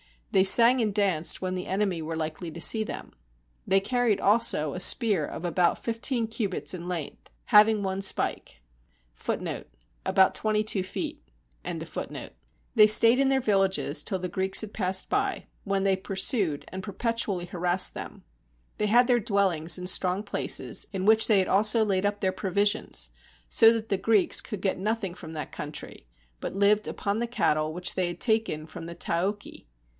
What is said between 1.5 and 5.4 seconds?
the enemy were likely to see them. They carried also a spear